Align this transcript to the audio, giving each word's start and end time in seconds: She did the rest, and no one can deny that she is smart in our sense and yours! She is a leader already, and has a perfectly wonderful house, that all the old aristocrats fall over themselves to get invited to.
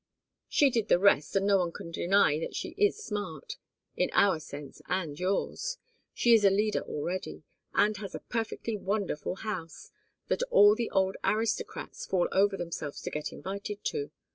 She 0.49 0.71
did 0.71 0.87
the 0.87 0.97
rest, 0.97 1.35
and 1.35 1.45
no 1.45 1.59
one 1.59 1.71
can 1.71 1.91
deny 1.91 2.39
that 2.39 2.55
she 2.55 2.69
is 2.69 2.97
smart 2.97 3.57
in 3.95 4.09
our 4.13 4.39
sense 4.39 4.81
and 4.87 5.19
yours! 5.19 5.77
She 6.15 6.33
is 6.33 6.43
a 6.43 6.49
leader 6.49 6.79
already, 6.81 7.43
and 7.75 7.95
has 7.97 8.15
a 8.15 8.19
perfectly 8.27 8.75
wonderful 8.75 9.35
house, 9.35 9.91
that 10.27 10.41
all 10.49 10.73
the 10.73 10.89
old 10.89 11.17
aristocrats 11.23 12.07
fall 12.07 12.27
over 12.31 12.57
themselves 12.57 12.99
to 13.03 13.11
get 13.11 13.31
invited 13.31 13.83
to. 13.93 14.09